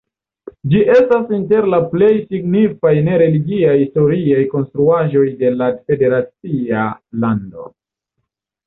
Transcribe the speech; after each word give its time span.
Ĝi 0.69 0.79
estas 0.93 1.27
inter 1.37 1.67
la 1.73 1.79
plej 1.91 2.09
signifaj 2.31 2.95
ne-religiaj 3.11 3.77
historiaj 3.83 4.41
konstruaĵoj 4.57 5.29
de 5.45 5.57
la 5.63 5.71
federacia 5.79 6.91
lando. 7.27 7.73